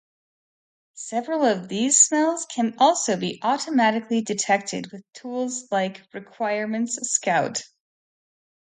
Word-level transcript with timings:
Several 0.95 1.45
of 1.45 1.67
these 1.69 1.95
smells 1.99 2.47
can 2.47 2.73
also 2.79 3.17
be 3.17 3.39
automatically 3.43 4.21
detected 4.23 4.91
with 4.91 5.03
tools 5.13 5.67
like 5.69 6.01
"Requirements 6.11 6.97
Scout". 7.11 7.61